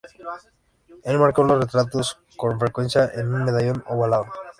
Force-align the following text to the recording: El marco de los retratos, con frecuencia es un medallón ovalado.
El 1.03 1.19
marco 1.19 1.43
de 1.43 1.49
los 1.49 1.59
retratos, 1.59 2.17
con 2.35 2.59
frecuencia 2.59 3.05
es 3.13 3.19
un 3.21 3.43
medallón 3.43 3.83
ovalado. 3.85 4.25